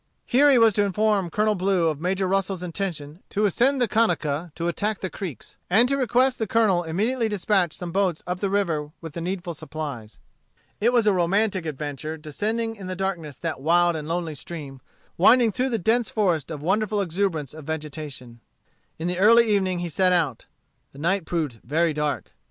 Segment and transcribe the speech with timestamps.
[0.25, 4.49] Here he was to inform Colonel Blue of Major Russel's intention to ascend the Conecuh
[4.55, 8.39] to attack the Creeks, and to request the Colonel immediately to dispatch some boats up
[8.39, 10.17] the river with the needful supplies.
[10.79, 14.81] It was a romantic adventure descending in the darkness that wild and lonely stream,
[15.19, 18.39] winding through the dense forest of wonderful exuberance of vegetation.
[18.97, 20.47] In the early evening he set out.
[20.93, 22.31] The night proved very dark.